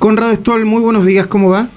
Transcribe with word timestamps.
Conrado 0.00 0.34
Stoll, 0.34 0.64
muy 0.64 0.80
buenos 0.80 1.04
días, 1.04 1.26
¿cómo 1.26 1.50
va? 1.50 1.68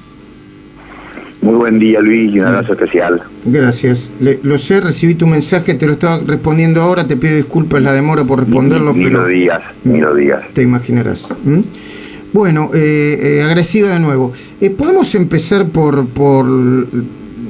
Muy 1.42 1.56
buen 1.56 1.78
día, 1.78 2.00
Luis, 2.00 2.34
y 2.34 2.40
un 2.40 2.46
abrazo 2.46 2.72
especial. 2.72 3.22
Gracias. 3.44 4.14
lo 4.22 4.58
sé, 4.58 4.80
recibí 4.80 5.16
tu 5.16 5.28
mensaje, 5.28 5.74
te 5.74 5.86
lo 5.86 5.92
estaba 5.92 6.22
respondiendo 6.26 6.82
ahora, 6.82 7.06
te 7.06 7.18
pido 7.18 7.36
disculpas 7.36 7.84
la 7.84 7.92
demora 7.92 8.24
por 8.24 8.40
responderlo, 8.40 8.94
ni, 8.94 9.04
pero... 9.04 9.24
lo 9.24 9.28
digas, 9.28 9.62
ni 9.84 10.00
lo 10.00 10.16
digas. 10.16 10.42
Te 10.54 10.62
imaginarás. 10.62 11.28
Bueno, 12.32 12.72
eh, 12.74 13.20
eh, 13.22 13.44
agradecido 13.44 13.90
de 13.90 14.00
nuevo. 14.00 14.32
Eh, 14.62 14.70
Podemos 14.70 15.14
empezar 15.16 15.68
por, 15.68 16.08
por, 16.08 16.46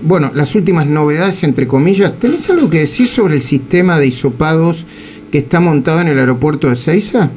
bueno, 0.01 0.31
las 0.33 0.55
últimas 0.55 0.87
novedades, 0.87 1.43
entre 1.43 1.67
comillas. 1.67 2.17
¿Tenés 2.17 2.49
algo 2.49 2.71
que 2.71 2.79
decir 2.79 3.05
sobre 3.05 3.35
el 3.35 3.43
sistema 3.43 3.99
de 3.99 4.07
hisopados 4.07 4.87
que 5.31 5.37
está 5.37 5.59
montado 5.59 6.01
en 6.01 6.07
el 6.07 6.17
aeropuerto 6.17 6.67
de 6.67 6.75
Ceiza? 6.75 7.29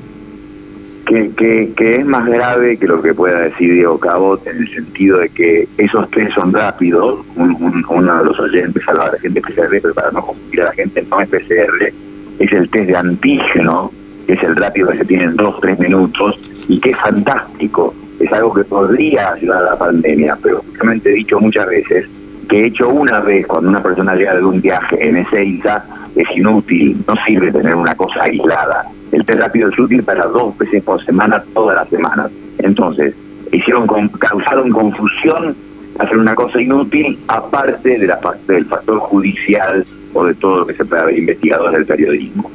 Que, 1.07 1.73
que, 1.77 1.95
es 1.96 2.04
más 2.04 2.27
grave 2.27 2.77
que 2.77 2.86
lo 2.86 3.00
que 3.00 3.14
pueda 3.14 3.38
decir 3.41 3.73
Diego 3.73 3.98
Cabot 3.98 4.45
en 4.46 4.59
el 4.59 4.75
sentido 4.75 5.19
de 5.19 5.28
que 5.28 5.69
esos 5.78 6.10
test 6.10 6.33
son 6.34 6.52
rápidos. 6.52 7.24
uno 7.37 8.19
de 8.19 8.24
los 8.24 8.38
oyentes 8.41 8.83
hablaba 8.88 9.11
de 9.12 9.20
gente 9.20 9.41
PCR, 9.41 9.78
pero 9.80 9.95
para 9.95 10.11
no 10.11 10.27
confundir 10.27 10.62
a 10.62 10.64
la 10.64 10.73
gente, 10.73 11.06
no 11.09 11.20
es 11.20 11.28
PCR, 11.28 11.92
es 12.41 12.52
el 12.52 12.69
test 12.70 12.88
de 12.88 12.97
antígeno, 12.97 13.92
que 14.27 14.33
es 14.33 14.42
el 14.42 14.56
rápido 14.56 14.88
que 14.88 14.98
se 14.98 15.05
tiene 15.05 15.24
en 15.24 15.37
dos, 15.37 15.61
tres 15.61 15.78
minutos 15.78 16.37
y 16.69 16.80
que 16.80 16.91
es 16.91 16.98
fantástico. 16.98 17.95
Es 18.19 18.33
algo 18.33 18.52
que 18.55 18.64
podría 18.64 19.33
ayudar 19.33 19.62
a 19.62 19.70
la 19.70 19.78
pandemia, 19.78 20.36
pero 20.42 20.62
justamente 20.62 21.11
he 21.11 21.14
dicho 21.14 21.38
muchas 21.38 21.69
veces 21.69 22.06
que 22.48 22.62
he 22.62 22.66
hecho 22.66 22.88
una 22.88 23.20
vez 23.20 23.47
cuando 23.47 23.70
una 23.70 23.83
persona 23.83 24.14
llega 24.14 24.34
de 24.34 24.45
un 24.45 24.61
viaje 24.61 25.09
en 25.09 25.19
Ezeiza, 25.19 25.84
es 26.16 26.27
inútil, 26.36 26.97
no 27.06 27.14
sirve 27.27 27.52
tener 27.52 27.75
una 27.75 27.95
cosa 27.95 28.23
aislada 28.23 28.86
el 29.16 29.25
test 29.25 29.41
rápido 29.41 29.70
es 29.70 29.79
útil 29.79 30.02
para 30.02 30.27
dos 30.27 30.56
veces 30.59 30.83
por 30.83 31.02
semana, 31.05 31.43
todas 31.55 31.77
las 31.77 31.88
semanas. 31.88 32.30
Entonces, 32.59 33.15
hicieron 33.51 33.87
causaron 34.19 34.70
confusión, 34.70 35.56
hacer 35.98 36.19
una 36.19 36.34
cosa 36.34 36.61
inútil, 36.61 37.19
aparte 37.27 37.98
de 37.98 38.06
la, 38.06 38.20
del 38.47 38.67
factor 38.67 38.98
judicial 38.98 39.87
o 40.12 40.25
de 40.27 40.34
todo 40.34 40.59
lo 40.59 40.67
que 40.67 40.75
se 40.75 40.84
puede 40.84 41.03
haber 41.03 41.19
investigado 41.19 41.64
desde 41.64 41.78
el 41.78 41.87
periodismo. 41.87 42.50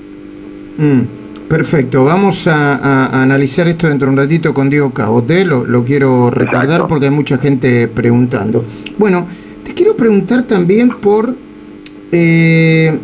Mm, 0.78 1.02
perfecto, 1.50 2.06
vamos 2.06 2.48
a, 2.48 3.22
analizar 3.22 3.68
esto 3.68 3.88
dentro 3.88 4.08
de 4.08 4.14
un 4.14 4.20
ratito 4.20 4.54
con 4.54 4.70
Diego 4.70 4.94
Cabote, 4.94 5.44
lo, 5.44 5.66
lo 5.66 5.84
quiero 5.84 6.30
recordar 6.30 6.86
porque 6.86 7.06
hay 7.06 7.12
mucha 7.12 7.40
gente 7.40 7.88
preguntando. 7.88 8.64
Bueno, 9.00 9.26
te 9.64 9.74
quiero 9.74 9.96
preguntar 9.98 10.44
también 10.44 10.90
por... 10.90 11.34
Eh, 12.12 13.00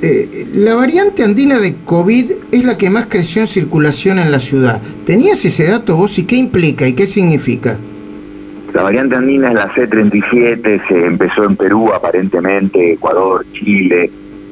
eh, 0.00 0.46
la 0.54 0.76
variante 0.76 1.24
andina 1.24 1.58
de 1.58 1.74
COVID 1.84 2.30
es 2.52 2.64
la 2.64 2.76
que 2.76 2.88
más 2.88 3.06
creció 3.06 3.42
en 3.42 3.48
circulación 3.48 4.18
en 4.18 4.30
la 4.30 4.38
ciudad. 4.38 4.80
¿Tenías 5.04 5.44
ese 5.44 5.66
dato 5.66 5.96
vos 5.96 6.18
y 6.18 6.26
qué 6.26 6.36
implica 6.36 6.86
y 6.86 6.94
qué 6.94 7.06
significa? 7.06 7.76
La 8.72 8.82
variante 8.82 9.16
andina 9.16 9.48
es 9.48 9.54
la 9.54 9.74
C37, 9.74 10.86
se 10.86 11.04
empezó 11.04 11.44
en 11.44 11.56
Perú 11.56 11.90
aparentemente, 11.92 12.92
Ecuador, 12.92 13.44
Chile. 13.52 14.10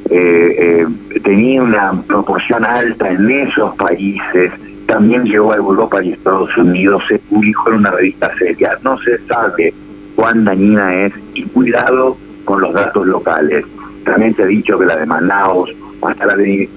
Eh, 0.09 0.87
eh, 1.19 1.21
tenía 1.23 1.63
una 1.63 2.03
proporción 2.03 2.65
alta 2.65 3.11
en 3.11 3.31
esos 3.31 3.75
países. 3.77 4.53
También 4.87 5.25
llegó 5.25 5.53
a 5.53 5.57
Europa 5.57 6.03
y 6.03 6.13
Estados 6.13 6.57
Unidos. 6.57 7.03
Se 7.09 7.19
publicó 7.19 7.71
en 7.71 7.77
una 7.77 7.91
revista 7.93 8.33
seria. 8.39 8.79
No 8.83 8.99
se 8.99 9.19
sabe 9.27 9.73
cuán 10.17 10.45
dañina 10.45 11.05
es 11.05 11.13
y 11.35 11.43
cuidado 11.45 12.17
con 12.45 12.63
los 12.63 12.73
datos 12.73 13.07
locales 13.07 13.65
también 14.07 14.35
se 14.37 14.45
ha 14.45 14.47
dicho 14.47 14.79
que 14.79 14.87
la 14.87 14.97
de 14.97 15.05
Manaus, 15.05 15.71
hasta 16.03 16.27
la 16.27 16.37
de 16.37 16.69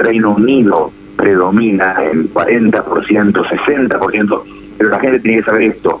Reino 0.00 0.34
Unido, 0.34 0.90
predomina 1.16 1.96
en 2.02 2.32
40%, 2.32 2.82
60%, 2.82 4.42
pero 4.78 4.90
la 4.90 4.98
gente 4.98 5.20
tiene 5.20 5.38
que 5.38 5.44
saber 5.44 5.62
esto. 5.62 6.00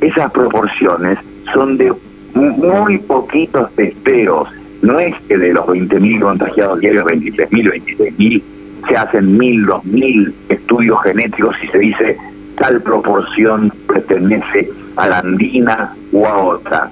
Esas 0.00 0.30
proporciones 0.30 1.18
son 1.52 1.76
de 1.76 1.92
muy 2.34 2.98
poquitos 2.98 3.70
testeos. 3.74 4.48
No 4.82 5.00
es 5.00 5.14
que 5.26 5.36
de 5.36 5.52
los 5.52 5.66
20.000 5.66 6.20
contagiados 6.20 6.80
diarios, 6.80 7.04
23.000, 7.06 7.82
26.000, 7.96 8.42
se 8.88 8.96
hacen 8.96 9.38
1.000, 9.38 9.66
2.000 9.66 10.32
estudios 10.50 11.02
genéticos 11.02 11.56
y 11.64 11.66
se 11.68 11.78
dice 11.78 12.16
tal 12.56 12.80
proporción 12.82 13.72
pertenece 13.88 14.70
a 14.96 15.08
la 15.08 15.18
andina 15.18 15.94
o 16.12 16.26
a 16.26 16.38
otra. 16.38 16.90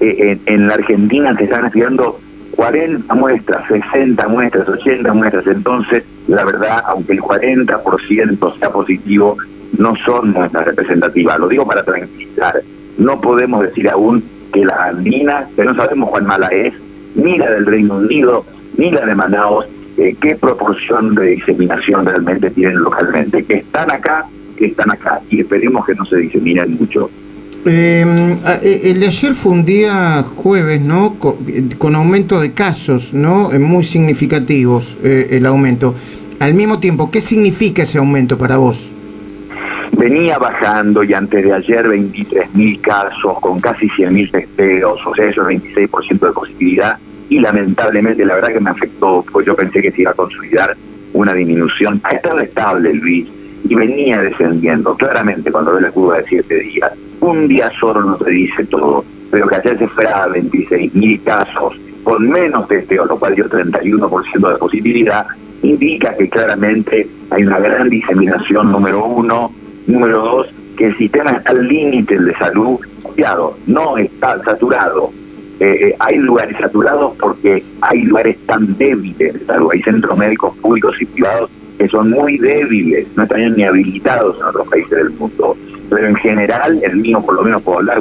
Eh, 0.00 0.38
en 0.46 0.66
la 0.66 0.74
Argentina 0.74 1.36
se 1.36 1.44
están 1.44 1.66
estudiando 1.66 2.18
40 2.58 3.14
muestras, 3.14 3.68
60 3.68 4.26
muestras, 4.26 4.68
80 4.68 5.12
muestras. 5.14 5.46
Entonces, 5.46 6.02
la 6.26 6.44
verdad, 6.44 6.82
aunque 6.88 7.12
el 7.12 7.20
40% 7.20 8.58
sea 8.58 8.72
positivo, 8.72 9.36
no 9.78 9.94
son 10.04 10.32
muestras 10.32 10.64
representativas. 10.64 11.38
Lo 11.38 11.46
digo 11.46 11.64
para 11.64 11.84
tranquilizar. 11.84 12.60
No 12.96 13.20
podemos 13.20 13.62
decir 13.62 13.88
aún 13.88 14.24
que 14.52 14.64
la 14.64 14.86
andina, 14.86 15.48
que 15.54 15.62
no 15.62 15.76
sabemos 15.76 16.10
cuán 16.10 16.26
mala 16.26 16.48
es, 16.48 16.74
ni 17.14 17.38
la 17.38 17.48
del 17.48 17.64
Reino 17.64 17.98
Unido, 17.98 18.44
ni 18.76 18.90
la 18.90 19.06
de 19.06 19.14
Manaus, 19.14 19.64
eh, 19.96 20.16
qué 20.20 20.34
proporción 20.34 21.14
de 21.14 21.26
diseminación 21.26 22.06
realmente 22.06 22.50
tienen 22.50 22.82
localmente. 22.82 23.44
Que 23.44 23.58
están 23.58 23.88
acá, 23.88 24.26
que 24.56 24.66
están 24.66 24.90
acá. 24.90 25.20
Y 25.30 25.42
esperemos 25.42 25.86
que 25.86 25.94
no 25.94 26.04
se 26.06 26.16
diseminen 26.16 26.74
mucho 26.74 27.08
eh, 27.66 28.80
el 28.84 29.00
de 29.00 29.06
ayer 29.06 29.34
fue 29.34 29.52
un 29.52 29.64
día 29.64 30.22
jueves, 30.22 30.80
¿no? 30.80 31.16
Con, 31.78 31.94
aumento 31.94 32.40
de 32.40 32.52
casos, 32.52 33.12
¿no? 33.12 33.52
Eh, 33.52 33.58
muy 33.58 33.84
significativos 33.84 34.98
eh, 35.02 35.28
el 35.30 35.46
aumento. 35.46 35.94
Al 36.38 36.54
mismo 36.54 36.78
tiempo, 36.78 37.10
¿qué 37.10 37.20
significa 37.20 37.82
ese 37.82 37.98
aumento 37.98 38.38
para 38.38 38.58
vos? 38.58 38.92
Venía 39.92 40.38
bajando 40.38 41.02
y 41.02 41.12
antes 41.12 41.44
de 41.44 41.52
ayer 41.52 41.86
23.000 41.86 42.80
casos 42.80 43.40
con 43.40 43.58
casi 43.58 43.88
100.000 43.88 44.30
testeos, 44.30 45.00
o 45.04 45.14
sea, 45.14 45.28
eso 45.28 45.48
es 45.48 45.60
26% 45.62 46.20
de 46.20 46.32
positividad 46.32 46.98
y 47.28 47.40
lamentablemente 47.40 48.24
la 48.24 48.36
verdad 48.36 48.52
que 48.52 48.60
me 48.60 48.70
afectó, 48.70 49.24
pues 49.32 49.46
yo 49.46 49.56
pensé 49.56 49.82
que 49.82 49.90
se 49.90 50.02
iba 50.02 50.12
a 50.12 50.14
consolidar 50.14 50.76
una 51.12 51.34
disminución. 51.34 52.00
Ha 52.04 52.10
estado 52.10 52.38
estable, 52.38 52.94
Luis, 52.94 53.26
y 53.68 53.74
venía 53.74 54.20
descendiendo. 54.20 54.94
Claramente, 54.94 55.50
cuando 55.50 55.74
ve 55.74 55.80
la 55.80 55.90
curva 55.90 56.18
de 56.18 56.24
7 56.28 56.54
días, 56.60 56.92
un 57.20 57.48
día 57.48 57.70
solo 57.78 58.02
no 58.02 58.16
te 58.16 58.30
dice 58.30 58.64
todo, 58.66 59.04
pero 59.30 59.46
que 59.48 59.56
ayer 59.56 59.78
se 59.78 59.88
fuera 59.88 60.24
a 60.24 60.28
26.000 60.28 61.22
casos 61.22 61.74
con 62.02 62.28
menos 62.28 62.66
testeo, 62.68 63.04
lo 63.04 63.18
cual 63.18 63.34
dio 63.34 63.48
31% 63.48 64.52
de 64.52 64.58
positividad, 64.58 65.26
indica 65.62 66.16
que 66.16 66.28
claramente 66.28 67.06
hay 67.30 67.44
una 67.44 67.58
gran 67.58 67.90
diseminación, 67.90 68.72
número 68.72 69.04
uno. 69.04 69.52
Número 69.86 70.22
dos, 70.22 70.46
que 70.76 70.86
el 70.86 70.96
sistema 70.98 71.32
está 71.32 71.50
al 71.50 71.66
límite 71.66 72.18
de 72.18 72.34
salud, 72.36 72.78
cuidado, 73.02 73.58
no 73.66 73.96
está 73.98 74.42
saturado. 74.44 75.10
Eh, 75.60 75.88
eh, 75.88 75.96
hay 75.98 76.16
lugares 76.18 76.56
saturados 76.58 77.14
porque 77.18 77.64
hay 77.80 78.02
lugares 78.02 78.38
tan 78.46 78.76
débiles 78.76 79.34
de 79.34 79.44
salud, 79.44 79.70
hay 79.72 79.82
centros 79.82 80.16
médicos 80.16 80.56
públicos 80.58 80.94
y 81.00 81.06
privados 81.06 81.50
que 81.78 81.88
son 81.88 82.10
muy 82.10 82.38
débiles, 82.38 83.06
no 83.16 83.22
están 83.22 83.54
ni 83.54 83.64
habilitados 83.64 84.36
en 84.36 84.44
otros 84.44 84.68
países 84.68 84.90
del 84.90 85.10
mundo. 85.10 85.56
Pero 85.90 86.06
en 86.06 86.16
general, 86.16 86.78
el 86.82 86.96
mío, 86.96 87.20
por 87.24 87.34
lo 87.34 87.42
menos 87.42 87.62
puedo 87.62 87.78
hablar, 87.78 87.98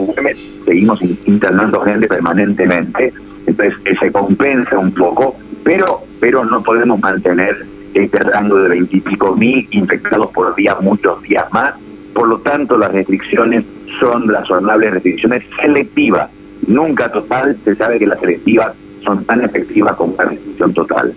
seguimos 0.66 1.02
internando 1.26 1.80
gente 1.82 2.08
permanentemente, 2.08 3.14
entonces 3.46 3.76
se 4.00 4.12
compensa 4.12 4.78
un 4.78 4.92
poco, 4.94 5.36
pero 5.64 6.04
pero 6.20 6.44
no 6.44 6.62
podemos 6.64 7.00
mantener 7.00 7.66
este 7.94 8.20
rango 8.20 8.58
de 8.58 8.70
veintipico 8.70 9.36
mil 9.36 9.68
infectados 9.72 10.32
por 10.32 10.56
día, 10.56 10.76
muchos 10.82 11.22
días 11.22 11.46
más. 11.52 11.76
Por 12.14 12.28
lo 12.28 12.40
tanto, 12.40 12.78
las 12.78 12.92
restricciones 12.92 13.64
son 14.00 14.28
razonables 14.28 14.94
restricciones 14.94 15.44
selectivas, 15.62 16.30
nunca 16.68 17.12
total. 17.12 17.56
Se 17.64 17.76
sabe 17.76 18.00
que 18.00 18.08
las 18.08 18.20
selectivas 18.20 18.74
son 19.04 19.24
tan 19.26 19.44
efectivas 19.44 19.96
como 19.96 20.16
la 20.18 20.26
restricción 20.26 20.74
total. 20.74 21.14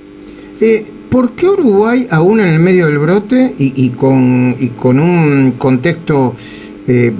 Eh, 0.60 0.86
¿Por 1.10 1.32
qué 1.32 1.48
Uruguay, 1.48 2.06
aún 2.12 2.38
en 2.38 2.50
el 2.50 2.60
medio 2.60 2.86
del 2.86 2.98
brote 2.98 3.52
y, 3.58 3.90
con, 3.90 4.54
y 4.60 4.68
con 4.68 5.00
un 5.00 5.50
contexto 5.58 6.36
eh, 6.86 7.12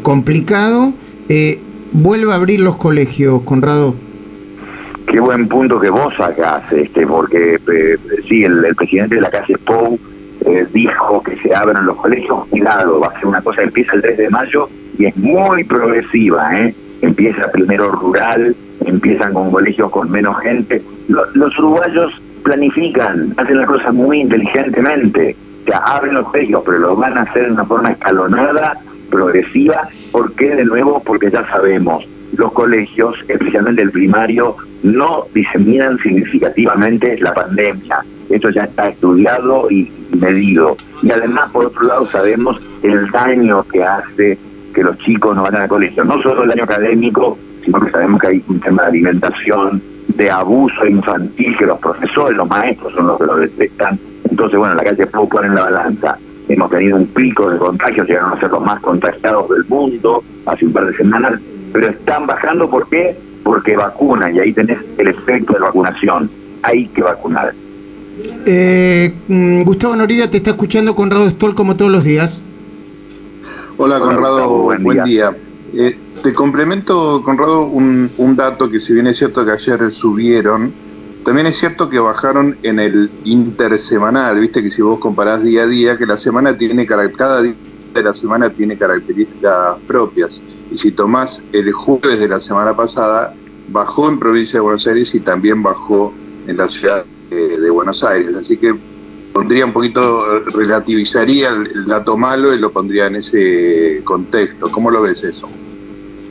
complicado, 0.00 0.94
eh, 1.28 1.60
vuelve 1.92 2.32
a 2.32 2.36
abrir 2.36 2.60
los 2.60 2.76
colegios, 2.76 3.42
Conrado? 3.42 3.96
Qué 5.06 5.20
buen 5.20 5.46
punto 5.46 5.78
que 5.78 5.90
vos 5.90 6.14
sacás, 6.16 6.72
este, 6.72 7.06
porque 7.06 7.56
eh, 7.70 7.96
sí, 8.26 8.44
el, 8.44 8.74
presidente 8.74 9.16
de 9.16 9.20
la 9.20 9.30
calle 9.30 9.58
Pou 9.58 9.98
eh, 10.46 10.66
dijo 10.72 11.22
que 11.22 11.36
se 11.36 11.54
abran 11.54 11.84
los 11.84 11.96
colegios, 11.96 12.46
cuidado, 12.46 12.98
va 12.98 13.08
a 13.08 13.14
ser 13.18 13.26
una 13.26 13.42
cosa 13.42 13.58
que 13.58 13.64
empieza 13.64 13.92
el 13.94 14.00
3 14.00 14.16
de 14.16 14.30
mayo 14.30 14.70
y 14.98 15.04
es 15.04 15.16
muy 15.18 15.64
progresiva, 15.64 16.58
¿eh? 16.58 16.74
empieza 17.02 17.52
primero 17.52 17.92
rural, 17.92 18.56
empiezan 18.86 19.34
con 19.34 19.50
colegios 19.50 19.90
con 19.90 20.10
menos 20.10 20.40
gente. 20.40 20.82
los 21.08 21.58
uruguayos 21.58 22.10
planifican, 22.44 23.34
hacen 23.36 23.56
las 23.56 23.66
cosas 23.66 23.92
muy 23.92 24.20
inteligentemente. 24.20 25.34
O 25.62 25.66
sea, 25.66 25.78
abren 25.78 26.14
los 26.14 26.28
colegios, 26.28 26.62
pero 26.64 26.78
lo 26.78 26.96
van 26.96 27.18
a 27.18 27.22
hacer 27.22 27.46
de 27.46 27.52
una 27.52 27.64
forma 27.64 27.90
escalonada, 27.90 28.78
progresiva. 29.10 29.88
¿Por 30.12 30.32
qué? 30.34 30.54
De 30.54 30.64
nuevo, 30.64 31.02
porque 31.02 31.30
ya 31.30 31.44
sabemos, 31.48 32.04
los 32.36 32.52
colegios, 32.52 33.16
especialmente 33.26 33.82
el 33.82 33.90
primario, 33.90 34.56
no 34.82 35.24
diseminan 35.34 35.98
significativamente 35.98 37.18
la 37.18 37.32
pandemia. 37.32 38.04
Esto 38.28 38.50
ya 38.50 38.64
está 38.64 38.88
estudiado 38.88 39.70
y 39.70 39.90
medido. 40.18 40.76
Y 41.02 41.10
además, 41.10 41.50
por 41.50 41.66
otro 41.66 41.82
lado, 41.84 42.06
sabemos 42.10 42.60
el 42.82 43.10
daño 43.10 43.64
que 43.68 43.82
hace 43.82 44.38
que 44.74 44.82
los 44.82 44.98
chicos 44.98 45.34
no 45.34 45.42
vayan 45.42 45.62
al 45.62 45.68
colegio. 45.68 46.04
No 46.04 46.20
solo 46.22 46.42
el 46.42 46.50
daño 46.50 46.64
académico, 46.64 47.38
sino 47.64 47.80
que 47.80 47.90
sabemos 47.90 48.20
que 48.20 48.26
hay 48.26 48.44
un 48.48 48.60
tema 48.60 48.82
de 48.82 48.88
alimentación, 48.88 49.82
de 50.08 50.30
abuso 50.30 50.86
infantil, 50.86 51.56
que 51.56 51.66
los 51.66 51.78
profesores, 51.78 52.36
los 52.36 52.48
maestros 52.48 52.92
son 52.94 53.06
los 53.08 53.18
que 53.18 53.24
lo 53.24 53.36
detectan. 53.36 53.98
Entonces, 54.30 54.58
bueno, 54.58 54.74
la 54.74 54.84
calle 54.84 55.06
poner 55.06 55.50
en 55.50 55.54
la 55.54 55.62
balanza. 55.62 56.18
Hemos 56.48 56.70
tenido 56.70 56.96
un 56.96 57.06
pico 57.06 57.50
de 57.50 57.58
contagios, 57.58 58.06
llegaron 58.06 58.32
a 58.32 58.40
ser 58.40 58.50
los 58.50 58.62
más 58.62 58.80
contagiados 58.80 59.48
del 59.48 59.64
mundo 59.66 60.22
hace 60.46 60.66
un 60.66 60.72
par 60.72 60.86
de 60.86 60.96
semanas, 60.96 61.40
pero 61.72 61.88
están 61.88 62.26
bajando, 62.26 62.68
¿por 62.68 62.88
qué? 62.88 63.16
Porque 63.42 63.76
vacunan 63.76 64.34
y 64.34 64.40
ahí 64.40 64.52
tenés 64.52 64.78
el 64.98 65.08
efecto 65.08 65.54
de 65.54 65.60
la 65.60 65.66
vacunación. 65.66 66.30
Hay 66.62 66.86
que 66.88 67.02
vacunar. 67.02 67.54
Eh, 68.46 69.12
mm, 69.26 69.62
Gustavo 69.62 69.96
Norida 69.96 70.30
te 70.30 70.36
está 70.36 70.50
escuchando 70.50 70.94
Conrado 70.94 71.28
Stoll 71.30 71.54
como 71.54 71.76
todos 71.76 71.90
los 71.90 72.04
días. 72.04 72.40
Hola, 73.76 73.98
Conrado, 73.98 74.48
buen, 74.48 75.02
día. 75.04 75.34
Eh, 75.74 75.98
te 76.24 76.32
complemento, 76.32 77.22
Conrado, 77.22 77.66
un, 77.66 78.10
un 78.16 78.34
dato 78.34 78.70
que 78.70 78.80
si 78.80 78.94
bien 78.94 79.06
es 79.06 79.18
cierto 79.18 79.44
que 79.44 79.50
ayer 79.50 79.92
subieron, 79.92 80.72
también 81.22 81.46
es 81.46 81.58
cierto 81.58 81.90
que 81.90 81.98
bajaron 81.98 82.56
en 82.62 82.78
el 82.78 83.10
intersemanal, 83.24 84.40
viste 84.40 84.62
que 84.62 84.70
si 84.70 84.80
vos 84.80 84.98
comparás 84.98 85.44
día 85.44 85.64
a 85.64 85.66
día, 85.66 85.98
que 85.98 86.06
la 86.06 86.16
semana 86.16 86.56
tiene 86.56 86.86
cada 86.86 87.42
día 87.42 87.54
de 87.92 88.02
la 88.02 88.14
semana 88.14 88.48
tiene 88.48 88.78
características 88.78 89.76
propias. 89.86 90.40
Y 90.72 90.78
si 90.78 90.92
tomás 90.92 91.44
el 91.52 91.70
jueves 91.72 92.18
de 92.18 92.28
la 92.28 92.40
semana 92.40 92.74
pasada, 92.74 93.34
bajó 93.68 94.08
en 94.08 94.18
provincia 94.18 94.54
de 94.54 94.60
Buenos 94.62 94.86
Aires 94.86 95.14
y 95.14 95.20
también 95.20 95.62
bajó 95.62 96.10
en 96.46 96.56
la 96.56 96.70
ciudad 96.70 97.04
de, 97.28 97.68
Buenos 97.68 98.02
Aires. 98.02 98.34
Así 98.34 98.56
que 98.56 98.74
pondría 99.34 99.66
un 99.66 99.74
poquito, 99.74 100.40
relativizaría 100.40 101.50
el, 101.50 101.84
dato 101.84 102.16
malo 102.16 102.54
y 102.54 102.58
lo 102.58 102.72
pondría 102.72 103.08
en 103.08 103.16
ese 103.16 104.00
contexto. 104.04 104.72
¿Cómo 104.72 104.90
lo 104.90 105.02
ves 105.02 105.22
eso? 105.22 105.50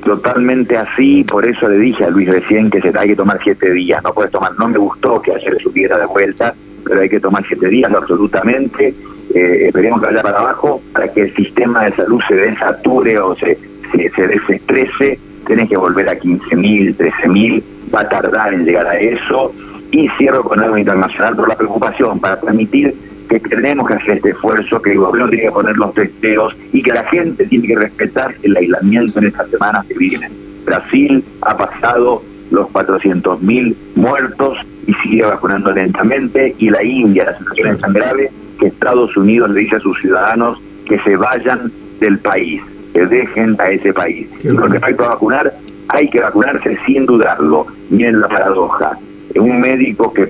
Totalmente 0.03 0.77
así, 0.77 1.23
por 1.23 1.45
eso 1.45 1.67
le 1.69 1.77
dije 1.77 2.03
a 2.03 2.09
Luis 2.09 2.27
recién 2.29 2.69
que 2.69 2.81
se 2.81 2.91
hay 2.97 3.09
que 3.09 3.15
tomar 3.15 3.39
siete 3.41 3.71
días, 3.71 4.03
no 4.03 4.13
puedes 4.13 4.31
tomar, 4.31 4.51
no 4.59 4.67
me 4.67 4.77
gustó 4.77 5.21
que 5.21 5.31
ayer 5.31 5.57
subiera 5.61 5.97
de 5.97 6.05
vuelta, 6.05 6.53
pero 6.83 6.99
hay 6.99 7.09
que 7.09 7.21
tomar 7.21 7.43
siete 7.47 7.69
días, 7.69 7.91
absolutamente, 7.93 8.93
eh, 9.33 9.67
esperemos 9.67 10.01
que 10.01 10.07
vaya 10.07 10.21
para 10.21 10.39
abajo 10.39 10.81
para 10.91 11.07
que 11.07 11.21
el 11.21 11.35
sistema 11.35 11.85
de 11.85 11.93
salud 11.93 12.19
se 12.27 12.35
desature 12.35 13.17
o 13.17 13.35
se, 13.35 13.57
se, 13.93 14.09
se 14.09 14.27
desestrese, 14.27 15.19
tenés 15.47 15.69
que 15.69 15.77
volver 15.77 16.09
a 16.09 16.19
15.000, 16.19 16.97
13.000, 16.97 17.63
va 17.95 18.01
a 18.01 18.09
tardar 18.09 18.53
en 18.53 18.65
llegar 18.65 18.87
a 18.87 18.97
eso, 18.97 19.53
y 19.93 20.09
cierro 20.17 20.43
con 20.43 20.59
algo 20.59 20.77
internacional 20.77 21.35
por 21.35 21.47
la 21.47 21.55
preocupación 21.55 22.19
para 22.19 22.41
permitir 22.41 22.93
que 23.41 23.49
tenemos 23.49 23.87
que 23.87 23.93
hacer 23.95 24.17
este 24.17 24.29
esfuerzo, 24.29 24.81
que 24.81 24.91
el 24.91 24.99
gobierno 24.99 25.29
tiene 25.29 25.45
que 25.45 25.51
poner 25.51 25.75
los 25.77 25.93
testeos 25.93 26.55
y 26.71 26.81
que 26.81 26.91
la 26.91 27.03
gente 27.05 27.45
tiene 27.45 27.67
que 27.67 27.75
respetar 27.75 28.35
el 28.43 28.55
aislamiento 28.55 29.19
en 29.19 29.27
estas 29.27 29.49
semanas 29.49 29.85
que 29.87 29.95
vienen. 29.95 30.31
Brasil 30.65 31.23
ha 31.41 31.57
pasado 31.57 32.23
los 32.51 32.67
400.000 32.67 33.75
muertos 33.95 34.57
y 34.85 34.93
sigue 34.95 35.23
vacunando 35.23 35.71
lentamente 35.71 36.55
y 36.57 36.69
la 36.69 36.83
India, 36.83 37.25
la 37.25 37.37
situación 37.37 37.69
es 37.69 37.79
tan 37.79 37.93
grave 37.93 38.31
que 38.59 38.67
Estados 38.67 39.15
Unidos 39.17 39.49
le 39.51 39.61
dice 39.61 39.77
a 39.77 39.79
sus 39.79 39.99
ciudadanos 39.99 40.61
que 40.85 40.99
se 40.99 41.15
vayan 41.15 41.71
del 41.99 42.19
país, 42.19 42.61
que 42.93 43.05
dejen 43.05 43.55
a 43.59 43.69
ese 43.69 43.93
país. 43.93 44.27
Y 44.43 44.55
con 44.55 44.71
respecto 44.71 45.05
a 45.05 45.09
vacunar, 45.09 45.53
hay 45.87 46.09
que 46.09 46.19
vacunarse 46.19 46.77
sin 46.85 47.05
dudarlo. 47.05 47.65
Miren 47.89 48.19
la 48.19 48.27
paradoja 48.27 48.97
un 49.39 49.59
médico 49.59 50.13
que 50.13 50.27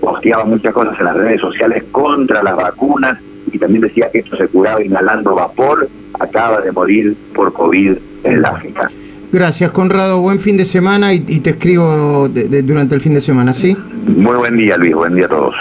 posteaba 0.00 0.44
muchas 0.44 0.72
cosas 0.72 0.98
en 0.98 1.04
las 1.04 1.16
redes 1.16 1.40
sociales 1.40 1.84
contra 1.90 2.42
las 2.42 2.56
vacunas 2.56 3.18
y 3.52 3.58
también 3.58 3.82
decía 3.82 4.10
que 4.12 4.20
esto 4.20 4.36
se 4.36 4.46
curaba 4.48 4.82
inhalando 4.82 5.34
vapor, 5.34 5.88
acaba 6.18 6.60
de 6.60 6.72
morir 6.72 7.16
por 7.34 7.52
COVID 7.52 7.96
en 8.24 8.44
África. 8.44 8.90
Gracias, 9.32 9.70
Conrado. 9.70 10.20
Buen 10.20 10.40
fin 10.40 10.56
de 10.56 10.64
semana 10.64 11.14
y, 11.14 11.20
te 11.20 11.50
escribo 11.50 12.28
durante 12.28 12.94
el 12.96 13.00
fin 13.00 13.14
de 13.14 13.20
semana, 13.20 13.52
¿sí? 13.52 13.76
Muy 14.06 14.36
buen 14.36 14.56
día, 14.56 14.76
Luis. 14.76 14.94
Buen 14.94 15.14
día 15.14 15.26
a 15.26 15.28
todos. 15.28 15.54